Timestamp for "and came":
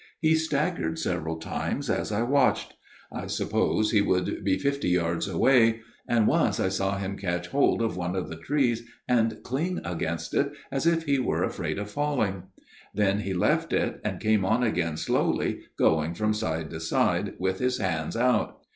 14.03-14.43